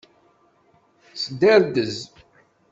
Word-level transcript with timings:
Sderdez. 1.21 1.95